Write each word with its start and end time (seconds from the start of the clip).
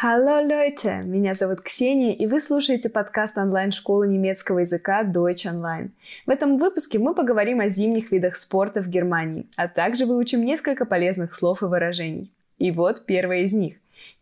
Hallo 0.00 0.40
Leute! 0.46 1.02
Меня 1.02 1.34
зовут 1.34 1.60
Ксения, 1.60 2.14
и 2.14 2.28
вы 2.28 2.38
слушаете 2.38 2.88
подкаст 2.88 3.36
онлайн-школы 3.36 4.06
немецкого 4.06 4.60
языка 4.60 5.02
Deutsch 5.02 5.44
Online. 5.44 5.88
В 6.24 6.30
этом 6.30 6.56
выпуске 6.56 7.00
мы 7.00 7.16
поговорим 7.16 7.58
о 7.58 7.68
зимних 7.68 8.12
видах 8.12 8.36
спорта 8.36 8.80
в 8.80 8.88
Германии, 8.88 9.46
а 9.56 9.66
также 9.66 10.06
выучим 10.06 10.44
несколько 10.44 10.84
полезных 10.84 11.34
слов 11.34 11.64
и 11.64 11.66
выражений. 11.66 12.30
И 12.58 12.70
вот 12.70 13.06
первое 13.06 13.40
из 13.40 13.52
них. 13.52 13.74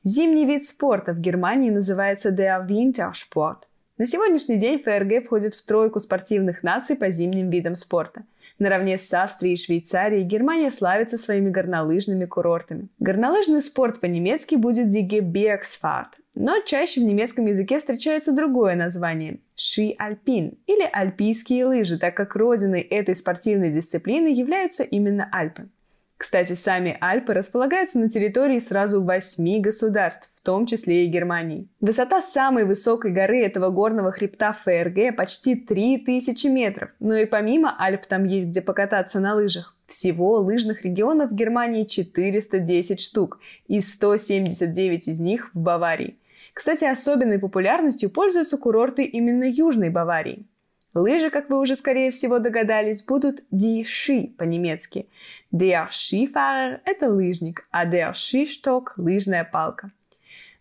Зимний 0.03 0.47
вид 0.47 0.67
спорта 0.67 1.13
в 1.13 1.21
Германии 1.21 1.69
называется 1.69 2.31
der 2.31 2.67
Wintersport. 2.67 3.59
На 3.99 4.07
сегодняшний 4.07 4.57
день 4.57 4.83
ФРГ 4.83 5.27
входит 5.27 5.55
в 5.55 5.67
тройку 5.67 6.01
спортивных 6.01 6.63
наций 6.63 6.97
по 6.97 7.11
зимним 7.11 7.51
видам 7.51 7.75
спорта– 7.75 8.23
Наравне 8.59 8.97
с 8.97 9.13
Австрией 9.13 9.55
и 9.55 9.59
Швейцарией 9.59 10.25
Германия 10.25 10.71
славится 10.71 11.19
своими 11.19 11.51
горнолыжными 11.51 12.25
курортами. 12.25 12.89
Горнолыжный 12.99 13.61
спорт 13.61 14.01
по-немецки 14.01 14.55
будет 14.55 14.89
Gebirgsfahrt, 14.89 16.15
но 16.35 16.61
чаще 16.65 17.01
в 17.01 17.05
немецком 17.05 17.47
языке 17.47 17.79
встречается 17.79 18.33
другое 18.33 18.75
название– 18.75 19.41
Ski 19.57 19.95
Alpin 19.99 20.57
или 20.67 20.89
альпийские 20.91 21.67
лыжи, 21.67 21.99
так 21.99 22.15
как 22.17 22.35
родиной 22.37 22.81
этой 22.81 23.15
спортивной 23.15 23.73
дисциплины 23.73 24.29
являются 24.29 24.85
именно 24.85 25.29
Альпы. 25.33 25.69
Кстати, 26.17 26.55
сами 26.55 26.97
Альпы 27.01 27.35
располагаются 27.35 27.99
на 27.99 28.09
территории 28.09 28.59
сразу 28.59 29.03
восьми 29.03 29.61
государств, 29.61 30.31
в 30.37 30.41
том 30.41 30.65
числе 30.65 31.05
и 31.05 31.09
Германии. 31.09 31.69
Высота 31.81 32.23
самой 32.23 32.65
высокой 32.65 33.13
горы 33.13 33.45
этого 33.45 33.69
горного 33.69 34.13
хребта 34.13 34.53
ФРГ 34.53 35.15
почти 35.15 35.57
3000 35.57 36.47
метров, 36.47 36.91
но 37.01 37.17
и 37.17 37.27
помимо 37.27 37.77
Альп 37.79 38.07
там 38.07 38.25
есть 38.25 38.47
где 38.47 38.63
покататься 38.63 39.21
на 39.21 39.35
лыжах. 39.35 39.77
Всего 39.87 40.39
лыжных 40.39 40.83
регионов 40.83 41.31
в 41.31 41.35
Германии 41.35 41.85
410 41.85 43.01
штук, 43.01 43.39
и 43.69 43.81
179 43.81 45.09
из 45.09 45.21
них 45.21 45.51
в 45.53 45.61
Баварии. 45.61 46.17
Кстати, 46.55 46.85
особенной 46.87 47.39
популярностью 47.39 48.09
пользуются 48.09 48.57
курорты 48.57 49.05
именно 49.05 49.45
Южной 49.45 49.91
Баварии. 49.91 50.47
Лыжи, 50.95 51.31
как 51.31 51.51
вы 51.51 51.59
уже 51.59 51.77
скорее 51.77 52.11
всего 52.11 52.39
догадались, 52.39 53.05
будут 53.05 53.41
die 53.53 53.83
Ski 53.83 54.29
по-немецки. 54.29 55.09
Der 55.53 55.89
Skifahrer– 55.91 56.81
это 56.85 57.11
лыжник, 57.11 57.67
а 57.71 57.85
der 57.87 58.13
Skistock– 58.13 58.93
лыжная 58.97 59.45
палка. 59.45 59.91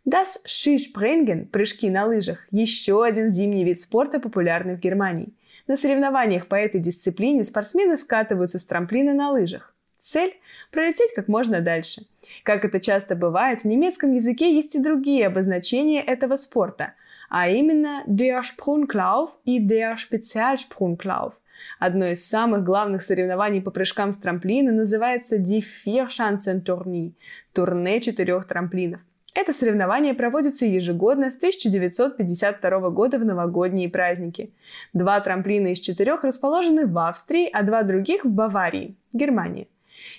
Das 0.06 0.42
Skispringen– 0.46 1.48
прыжки 1.52 1.90
на 1.90 2.06
лыжах– 2.06 2.48
еще 2.52 3.04
один 3.04 3.32
зимний 3.32 3.64
вид 3.64 3.80
спорта, 3.80 4.20
популярный 4.20 4.76
в 4.76 4.80
Германии. 4.80 5.34
На 5.68 5.76
соревнованиях 5.78 6.48
по 6.48 6.56
этой 6.56 6.82
дисциплине 6.82 7.44
спортсмены 7.44 7.96
скатываются 7.98 8.60
с 8.60 8.66
трамплина 8.66 9.14
на 9.14 9.32
лыжах. 9.32 9.74
Цель– 10.02 10.34
пролететь 10.72 11.14
как 11.16 11.28
можно 11.28 11.62
дальше. 11.62 12.02
Как 12.44 12.66
это 12.66 12.80
часто 12.80 13.16
бывает, 13.16 13.62
в 13.62 13.66
немецком 13.66 14.14
языке 14.14 14.54
есть 14.54 14.76
и 14.76 14.84
другие 14.84 15.28
обозначения 15.28 16.02
этого 16.02 16.36
спорта– 16.36 16.94
а 17.30 17.50
именно 17.50 18.04
Sprunglauf 18.08 19.30
и 19.44 19.60
Spezialsprunglauf. 19.60 21.34
Одно 21.80 22.08
из 22.08 22.28
самых 22.28 22.64
главных 22.64 23.02
соревнований 23.02 23.62
по 23.62 23.72
прыжкам 23.72 24.12
с 24.12 24.18
трамплина 24.18 24.72
называется 24.72 25.38
Die 25.38 25.64
Vierschanzentournee– 25.86 27.14
турне 27.54 28.02
четырех 28.02 28.46
трамплинов. 28.46 29.02
Это 29.34 29.52
соревнование 29.52 30.14
проводится 30.14 30.66
ежегодно 30.66 31.30
с 31.30 31.36
1952 31.36 32.90
года 32.90 33.20
в 33.20 33.26
новогодние 33.26 33.90
праздники. 33.90 34.54
Два 34.94 35.20
трамплина 35.20 35.74
из 35.74 35.82
четырех 35.82 36.24
расположены 36.24 36.88
в 36.88 36.98
Австрии, 36.98 37.50
а 37.52 37.64
два 37.64 37.84
других 37.84 38.24
в 38.24 38.30
Баварии, 38.30 38.96
Германии. 39.12 39.68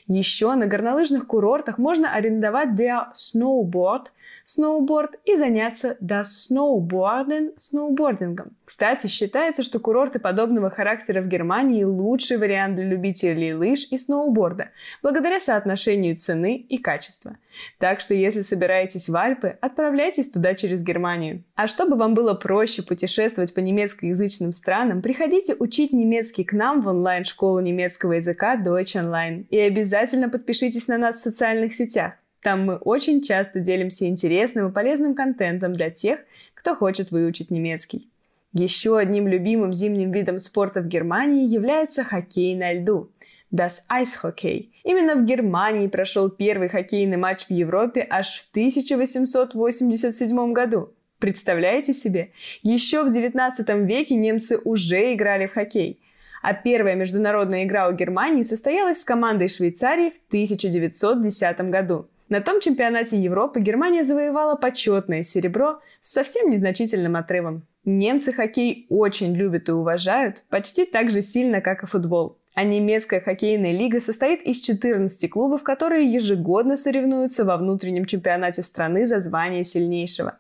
Еще 0.07 0.55
на 0.55 0.67
горнолыжных 0.67 1.27
курортах 1.27 1.79
можно 1.79 2.13
арендовать 2.13 2.79
der 2.79 3.07
Snowboard, 3.15 4.09
сноуборд 4.47 5.19
и 5.25 5.35
заняться 5.35 5.97
до 6.01 6.23
сноуборден 6.25 7.53
сноубордингом. 7.57 8.53
Кстати, 8.65 9.09
считается, 9.09 9.65
что 9.65 9.81
курорты 9.81 10.21
подобного 10.21 10.71
характера 10.71 11.21
в 11.21 11.27
Германии 11.27 11.83
лучший 11.83 12.37
вариант 12.37 12.77
для 12.77 12.85
любителей 12.85 13.53
лыж 13.53 13.89
и 13.91 13.99
сноуборда, 13.99 14.71
благодаря 15.03 15.41
соотношению 15.41 16.17
цены 16.17 16.57
и 16.57 16.79
качества. 16.79 17.37
Так 17.79 18.01
что, 18.01 18.15
если 18.15 18.43
собираетесь 18.43 19.09
в 19.09 19.17
Альпы, 19.17 19.59
отправляйтесь 19.61 20.31
туда 20.31 20.55
через 20.55 20.85
Германию. 20.85 21.43
А 21.57 21.67
чтобы 21.67 21.97
вам 21.97 22.15
было 22.15 22.35
проще 22.35 22.83
путешествовать 22.83 23.53
по 23.53 23.61
немецкоязычным 23.61 24.53
странам, 24.53 25.03
приходите 25.03 25.57
учить 25.59 25.93
немецкий 25.93 26.45
к 26.45 26.53
нам 26.53 26.83
в 26.83 26.87
онлайн-школу 26.89 27.59
немецкого 27.59 28.13
языка 28.13 28.57
Deutsch 28.57 28.95
Online. 28.95 29.47
И 29.51 29.59
обязательно 29.59 30.29
подпишитесь 30.29 30.87
на 30.87 30.99
нас 30.99 31.17
в 31.17 31.25
социальных 31.25 31.75
сетях. 31.75 32.13
Там 32.47 32.65
мы 32.65 32.77
очень 32.77 33.23
часто 33.23 33.59
делимся 33.59 34.07
интересным 34.07 34.69
и 34.69 34.73
полезным 34.73 35.17
контентом 35.17 35.73
для 35.73 35.91
тех, 35.91 36.21
кто 36.55 36.77
хочет 36.77 37.11
выучить 37.11 37.51
немецкий. 37.51 38.09
Еще 38.53 38.97
одним 38.97 39.27
любимым 39.27 39.75
зимним 39.75 40.13
видом 40.13 40.39
спорта 40.39 40.81
в 40.81 40.87
Германии 40.87 41.49
является 41.49 42.05
хоккей 42.05 42.55
на 42.55 42.73
льду– 42.73 43.11
Das 43.53 43.81
Eishockey. 43.91 44.69
Именно 44.85 45.17
в 45.17 45.25
Германии 45.25 45.89
прошел 45.89 46.31
первый 46.31 46.69
хоккейный 46.69 47.17
матч 47.17 47.47
в 47.47 47.51
Европе 47.51 48.07
аж 48.09 48.39
в 48.39 48.49
1887 48.53 50.53
году. 50.53 50.95
Представляете 51.19 51.95
себе? 51.95 52.31
Еще 52.63 53.03
в 53.03 53.11
19 53.11 53.69
веке 53.89 54.15
немцы 54.15 54.61
уже 54.63 55.15
играли 55.15 55.47
в 55.47 55.53
хоккей. 55.53 55.99
А 56.43 56.55
первая 56.55 56.95
международная 56.95 57.65
игра 57.65 57.89
у 57.89 57.93
Германии 57.93 58.43
состоялась 58.43 59.01
с 59.01 59.05
командой 59.05 59.49
Швейцарии 59.49 60.11
в 60.11 60.29
1910 60.29 61.61
году. 61.71 62.07
На 62.29 62.41
том 62.41 62.61
чемпионате 62.61 63.19
Европы 63.19 63.61
Германия 63.61 64.03
завоевала 64.03 64.57
почетное 64.57 65.23
серебро 65.23 65.79
с 66.01 66.13
совсем 66.13 66.51
незначительным 66.51 67.15
отрывом. 67.15 67.63
Немцы 67.85 68.33
хоккей 68.33 68.87
очень 68.89 69.33
любят 69.37 69.69
и 69.69 69.73
уважают, 69.73 70.43
почти 70.49 70.87
так 70.87 71.11
же 71.11 71.23
сильно, 71.23 71.61
как 71.61 71.85
и 71.85 71.87
футбол. 71.87 72.37
А 72.55 72.65
немецкая 72.65 73.21
хоккейная 73.21 73.71
лига 73.71 74.01
состоит 74.01 74.43
из 74.43 74.61
14 74.61 75.31
клубов, 75.31 75.63
которые 75.63 76.11
ежегодно 76.11 76.75
соревнуются 76.77 77.45
во 77.45 77.57
внутреннем 77.59 78.07
чемпионате 78.07 78.65
страны 78.65 79.07
за 79.07 79.21
звание 79.21 79.63
сильнейшего. 79.63 80.37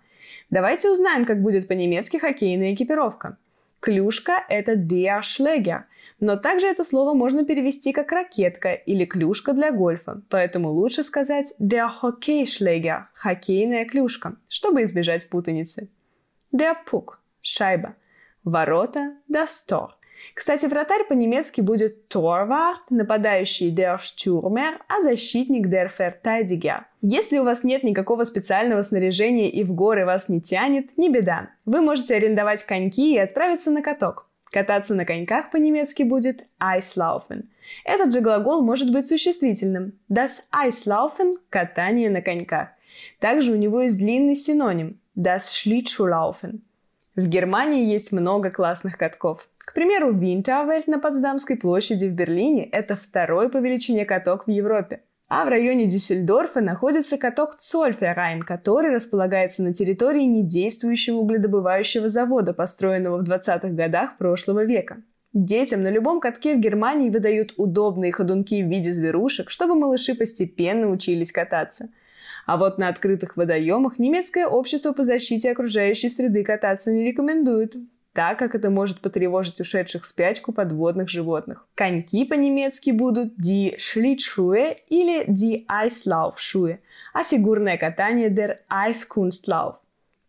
Давайте 0.50 0.90
узнаем, 0.90 1.24
как 1.24 1.40
будет 1.40 1.68
по-немецки 1.68 2.16
хоккейная 2.16 2.74
экипировка. 2.74 3.36
Клюшка– 3.86 4.44
это 4.48 4.74
der 4.74 5.20
Schläger, 5.22 5.84
но 6.18 6.36
также 6.36 6.66
это 6.66 6.82
слово 6.82 7.14
можно 7.14 7.44
перевести 7.44 7.92
как 7.92 8.10
ракетка 8.10 8.72
или 8.72 9.04
клюшка 9.04 9.52
для 9.52 9.70
гольфа, 9.70 10.22
поэтому 10.28 10.70
лучше 10.70 11.04
сказать 11.04 11.54
der 11.60 11.88
Hockeyschläger– 12.02 13.04
хоккейная 13.14 13.84
клюшка, 13.84 14.34
чтобы 14.48 14.82
избежать 14.82 15.30
путаницы. 15.30 15.88
Der 16.52 16.74
Puck– 16.84 17.10
шайба. 17.40 17.94
Ворота– 18.42 19.18
das 19.28 19.64
Tor– 19.68 19.90
кстати, 20.34 20.66
вратарь 20.66 21.04
по-немецки 21.04 21.60
будет 21.60 22.12
Torwart, 22.12 22.82
нападающий 22.90 23.74
der 23.74 23.98
Stürmer, 23.98 24.74
а 24.88 25.00
защитник 25.00 25.66
der 25.66 25.88
Verteidiger. 25.88 26.84
Если 27.00 27.38
у 27.38 27.44
вас 27.44 27.64
нет 27.64 27.82
никакого 27.84 28.24
специального 28.24 28.82
снаряжения 28.82 29.50
и 29.50 29.64
в 29.64 29.72
горы 29.72 30.04
вас 30.04 30.28
не 30.28 30.40
тянет, 30.40 30.96
не 30.98 31.08
беда. 31.08 31.50
Вы 31.64 31.80
можете 31.80 32.16
арендовать 32.16 32.64
коньки 32.64 33.14
и 33.14 33.18
отправиться 33.18 33.70
на 33.70 33.82
каток. 33.82 34.26
Кататься 34.50 34.94
на 34.94 35.04
коньках 35.04 35.50
по-немецки 35.50 36.02
будет 36.02 36.44
Eislaufen. 36.60 37.44
Этот 37.84 38.12
же 38.12 38.20
глагол 38.20 38.62
может 38.62 38.92
быть 38.92 39.08
существительным. 39.08 39.92
Das 40.10 40.42
Eislaufen– 40.52 41.36
катание 41.50 42.10
на 42.10 42.22
коньках. 42.22 42.68
Также 43.18 43.52
у 43.52 43.56
него 43.56 43.82
есть 43.82 43.98
длинный 43.98 44.36
синоним– 44.36 44.98
Das 45.16 45.50
Schlittschuhlaufen. 45.50 46.60
В 47.16 47.26
Германии 47.26 47.86
есть 47.86 48.12
много 48.12 48.50
классных 48.50 48.98
катков. 48.98 49.48
К 49.66 49.74
примеру, 49.74 50.12
Винтервельт 50.12 50.86
на 50.86 51.00
Потсдамской 51.00 51.56
площади 51.56 52.06
в 52.06 52.12
Берлине– 52.12 52.64
это 52.72 52.94
второй 52.94 53.50
по 53.50 53.58
величине 53.58 54.06
каток 54.06 54.46
в 54.46 54.50
Европе. 54.50 55.00
А 55.28 55.44
в 55.44 55.48
районе 55.48 55.86
Дюссельдорфа 55.86 56.60
находится 56.60 57.18
каток 57.18 57.56
Цольферайн, 57.56 58.42
который 58.42 58.94
располагается 58.94 59.64
на 59.64 59.74
территории 59.74 60.22
недействующего 60.22 61.16
угледобывающего 61.16 62.08
завода, 62.08 62.54
построенного 62.54 63.18
в 63.18 63.28
20-х 63.28 63.68
годах 63.70 64.16
прошлого 64.18 64.64
века. 64.64 65.02
Детям 65.32 65.82
на 65.82 65.88
любом 65.88 66.20
катке 66.20 66.54
в 66.54 66.60
Германии 66.60 67.10
выдают 67.10 67.52
удобные 67.56 68.12
ходунки 68.12 68.62
в 68.62 68.68
виде 68.68 68.92
зверушек, 68.92 69.50
чтобы 69.50 69.74
малыши 69.74 70.14
постепенно 70.14 70.88
учились 70.88 71.32
кататься. 71.32 71.88
А 72.46 72.56
вот 72.56 72.78
на 72.78 72.86
открытых 72.86 73.36
водоемах 73.36 73.98
немецкое 73.98 74.46
общество 74.46 74.92
по 74.92 75.02
защите 75.02 75.50
окружающей 75.50 76.08
среды 76.08 76.44
кататься 76.44 76.92
не 76.92 77.04
рекомендует 77.04 77.74
так 78.16 78.38
как 78.38 78.54
это 78.54 78.70
может 78.70 79.00
потревожить 79.00 79.60
ушедших 79.60 80.04
в 80.04 80.06
спячку 80.06 80.50
подводных 80.50 81.10
животных. 81.10 81.66
Коньки 81.74 82.24
по-немецки 82.24 82.90
будут 82.90 83.34
die 83.38 83.76
Schlittschuhe 83.76 84.74
или 84.88 85.26
die 85.28 85.66
Eislaufschuhe, 85.68 86.78
а 87.12 87.24
фигурное 87.24 87.76
катание 87.76 88.30
der 88.30 88.60
Eiskunstlauf. 88.70 89.74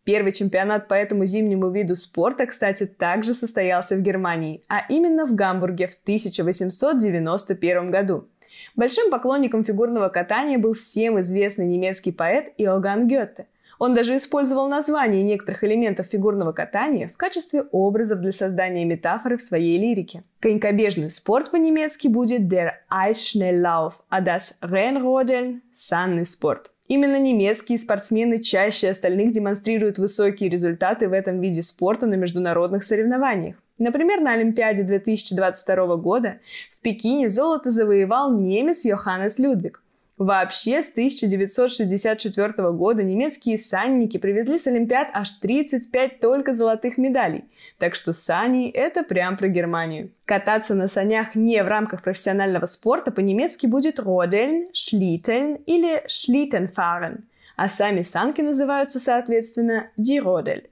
Первый 0.04 0.32
чемпионат 0.32 0.86
по 0.86 0.92
этому 0.92 1.24
зимнему 1.24 1.70
виду 1.70 1.96
спорта, 1.96 2.44
кстати, 2.44 2.84
также 2.84 3.32
состоялся 3.32 3.96
в 3.96 4.02
Германии, 4.02 4.62
а 4.68 4.84
именно 4.90 5.24
в 5.24 5.34
Гамбурге 5.34 5.86
в 5.86 5.94
1891 6.02 7.90
году. 7.90 8.28
Большим 8.76 9.10
поклонником 9.10 9.64
фигурного 9.64 10.10
катания 10.10 10.58
был 10.58 10.74
всем 10.74 11.18
известный 11.20 11.64
немецкий 11.64 12.12
поэт 12.12 12.52
Иоганн 12.58 13.08
Гёте– 13.08 13.46
Он 13.78 13.94
даже 13.94 14.16
использовал 14.16 14.68
названия 14.68 15.22
некоторых 15.22 15.62
элементов 15.62 16.06
фигурного 16.06 16.52
катания 16.52 17.08
в 17.08 17.16
качестве 17.16 17.62
образов 17.70 18.20
для 18.20 18.32
создания 18.32 18.84
метафоры 18.84 19.36
в 19.36 19.42
своей 19.42 19.78
лирике. 19.78 20.24
Конькобежный 20.40 21.10
спорт 21.10 21.50
по-немецки 21.50 22.08
будет 22.08 22.42
der 22.52 22.72
Eisschnelllauf, 22.90 23.94
а 24.08 24.20
das 24.20 24.54
Rennrodeln– 24.62 25.60
санный 25.72 26.26
спорт. 26.26 26.72
Именно 26.88 27.20
немецкие 27.20 27.78
спортсмены 27.78 28.42
чаще 28.42 28.88
остальных 28.88 29.32
демонстрируют 29.32 29.98
высокие 29.98 30.48
результаты 30.48 31.06
в 31.06 31.12
этом 31.12 31.40
виде 31.40 31.62
спорта 31.62 32.06
на 32.06 32.14
международных 32.14 32.82
соревнованиях. 32.82 33.56
Например, 33.76 34.20
на 34.20 34.32
Олимпиаде 34.32 34.82
2022 34.82 35.96
года 35.96 36.38
в 36.76 36.80
Пекине 36.80 37.28
золото 37.28 37.70
завоевал 37.70 38.36
немец 38.36 38.84
Йоханнес 38.84 39.38
Людвиг– 39.38 39.82
Вообще, 40.18 40.82
с 40.82 40.90
1964 40.90 42.72
года 42.72 43.04
немецкие 43.04 43.56
санники 43.56 44.18
привезли 44.18 44.58
с 44.58 44.66
Олимпиад 44.66 45.10
аж 45.12 45.30
35 45.30 46.18
только 46.18 46.54
золотых 46.54 46.98
медалей. 46.98 47.44
Так 47.78 47.94
что 47.94 48.12
сани– 48.12 48.68
это 48.74 49.04
прям 49.04 49.36
про 49.36 49.46
Германию. 49.46 50.10
Кататься 50.24 50.74
на 50.74 50.88
санях 50.88 51.36
не 51.36 51.62
в 51.62 51.68
рамках 51.68 52.02
профессионального 52.02 52.66
спорта 52.66 53.12
по-немецки 53.12 53.68
будет 53.68 54.00
«rodeln», 54.00 54.64
«schlitteln» 54.74 55.62
или 55.66 56.04
«schlittenfahren», 56.08 57.20
а 57.54 57.68
сами 57.68 58.02
санки 58.02 58.40
называются, 58.40 58.98
соответственно, 58.98 59.90
«die 59.96 60.20
Rodel». 60.20 60.64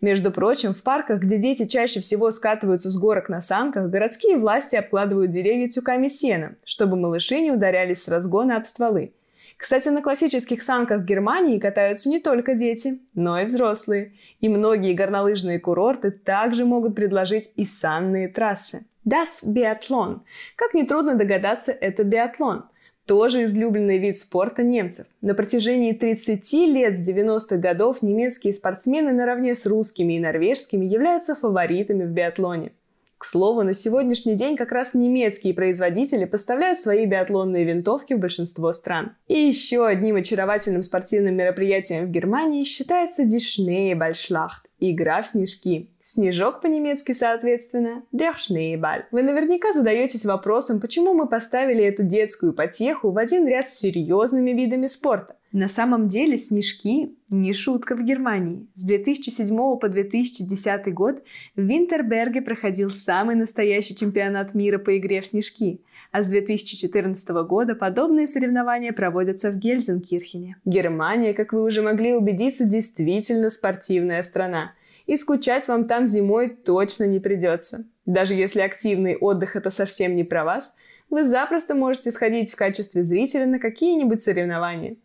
Между 0.00 0.30
прочим, 0.30 0.74
в 0.74 0.82
парках, 0.82 1.20
где 1.20 1.38
дети 1.38 1.66
чаще 1.66 2.00
всего 2.00 2.30
скатываются 2.30 2.90
с 2.90 2.98
горок 2.98 3.28
на 3.28 3.40
санках, 3.40 3.88
городские 3.88 4.36
власти 4.36 4.76
обкладывают 4.76 5.30
деревья 5.30 5.68
тюками 5.68 6.08
сена, 6.08 6.56
чтобы 6.64 6.96
малыши 6.96 7.40
не 7.40 7.50
ударялись 7.50 8.02
с 8.02 8.08
разгона 8.08 8.56
об 8.56 8.66
стволы. 8.66 9.12
Кстати, 9.56 9.88
на 9.88 10.02
классических 10.02 10.62
санках 10.62 11.04
Германии 11.04 11.58
катаются 11.58 12.10
не 12.10 12.20
только 12.20 12.54
дети, 12.54 13.00
но 13.14 13.40
и 13.40 13.46
взрослые. 13.46 14.12
И 14.40 14.50
многие 14.50 14.92
горнолыжные 14.92 15.58
курорты 15.58 16.10
также 16.10 16.66
могут 16.66 16.94
предложить 16.94 17.52
и 17.56 17.64
санные 17.64 18.28
трассы. 18.28 18.84
Das 19.08 19.46
Biathlon. 19.46 20.20
Как 20.56 20.74
нетрудно 20.74 21.14
догадаться, 21.14 21.72
это 21.72 22.04
биатлон– 22.04 22.64
тоже 23.06 23.44
излюбленный 23.44 23.98
вид 23.98 24.18
спорта 24.18 24.62
немцев. 24.62 25.06
На 25.22 25.34
протяжении 25.34 25.92
30 25.92 26.52
лет 26.52 26.98
с 26.98 27.08
90-х 27.08 27.56
годов 27.56 28.02
немецкие 28.02 28.52
спортсмены 28.52 29.12
наравне 29.12 29.54
с 29.54 29.64
русскими 29.66 30.14
и 30.14 30.20
норвежскими 30.20 30.84
являются 30.84 31.34
фаворитами 31.34 32.04
в 32.04 32.10
биатлоне. 32.10 32.72
К 33.18 33.24
слову, 33.24 33.62
на 33.62 33.72
сегодняшний 33.72 34.34
день 34.34 34.56
как 34.56 34.72
раз 34.72 34.92
немецкие 34.92 35.54
производители 35.54 36.26
поставляют 36.26 36.80
свои 36.80 37.06
биатлонные 37.06 37.64
винтовки 37.64 38.12
в 38.12 38.18
большинство 38.18 38.72
стран. 38.72 39.16
И 39.26 39.38
еще 39.38 39.86
одним 39.86 40.16
очаровательным 40.16 40.82
спортивным 40.82 41.34
мероприятием 41.34 42.06
в 42.06 42.10
Германии 42.10 42.64
считается 42.64 43.24
Дишнее 43.24 43.94
Бальшлахт 43.94 44.65
Игра 44.78 45.22
в 45.22 45.26
снежки. 45.26 45.88
Снежок 46.02 46.60
по-немецки, 46.60 47.12
соответственно, 47.12 48.02
der 48.12 48.34
Schneeball. 48.36 49.04
Вы 49.10 49.22
наверняка 49.22 49.72
задаетесь 49.72 50.26
вопросом, 50.26 50.80
почему 50.80 51.14
мы 51.14 51.26
поставили 51.26 51.82
эту 51.82 52.02
детскую 52.02 52.52
потеху 52.52 53.10
в 53.10 53.16
один 53.16 53.48
ряд 53.48 53.70
с 53.70 53.78
серьезными 53.78 54.50
видами 54.50 54.84
спорта. 54.86 55.36
На 55.50 55.68
самом 55.68 56.08
деле 56.08 56.36
снежки– 56.36 57.16
не 57.30 57.54
шутка 57.54 57.96
в 57.96 58.02
Германии. 58.02 58.66
С 58.74 58.84
2007 58.84 59.78
по 59.78 59.88
2010 59.88 60.92
год 60.92 61.22
в 61.54 61.62
Винтерберге 61.62 62.42
проходил 62.42 62.90
самый 62.90 63.34
настоящий 63.34 63.96
чемпионат 63.96 64.54
мира 64.54 64.78
по 64.78 64.98
игре 64.98 65.22
в 65.22 65.26
снежки– 65.26 65.80
а 66.16 66.22
с 66.22 66.28
2014 66.28 67.28
года 67.46 67.74
подобные 67.74 68.26
соревнования 68.26 68.94
проводятся 68.94 69.50
в 69.50 69.58
Гельзенкирхене. 69.58 70.56
Германия, 70.64 71.34
как 71.34 71.52
вы 71.52 71.62
уже 71.62 71.82
могли 71.82 72.14
убедиться, 72.14 72.64
действительно 72.64 73.50
спортивная 73.50 74.22
страна. 74.22 74.72
И 75.04 75.16
скучать 75.18 75.68
вам 75.68 75.84
там 75.84 76.06
зимой 76.06 76.48
точно 76.48 77.04
не 77.04 77.20
придется. 77.20 77.84
Даже 78.06 78.32
если 78.32 78.62
активный 78.62 79.14
отдых 79.14 79.56
это 79.56 79.68
совсем 79.68 80.16
не 80.16 80.24
про 80.24 80.44
вас, 80.44 80.74
вы 81.10 81.22
запросто 81.22 81.74
можете 81.74 82.10
сходить 82.10 82.50
в 82.50 82.56
качестве 82.56 83.02
зрителя 83.02 83.44
на 83.44 83.58
какие-нибудь 83.58 84.22
соревнования. 84.22 84.96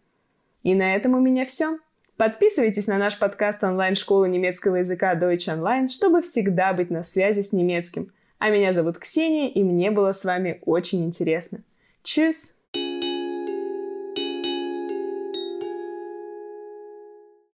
И 0.63 0.73
на 0.75 0.95
этом 0.95 1.13
у 1.13 1.19
меня 1.19 1.43
все. 1.43 1.77
Подписывайтесь 2.15 2.87
на 2.87 2.97
наш 2.97 3.19
подкаст 3.19 3.61
онлайн-школы 3.65 4.29
немецкого 4.29 4.77
языка 4.77 5.13
Deutsch 5.15 5.53
Online, 5.53 5.87
чтобы 5.87 6.21
всегда 6.21 6.71
быть 6.71 6.89
на 6.89 7.03
связи 7.03 7.41
с 7.41 7.51
немецким– 7.51 8.13
а 8.41 8.49
меня 8.49 8.73
зовут 8.73 8.97
Ксения, 8.97 9.49
и 9.49 9.63
мне 9.63 9.91
было 9.91 10.13
с 10.13 10.25
вами 10.25 10.63
очень 10.65 11.05
интересно. 11.05 11.61
Чус! 12.01 12.60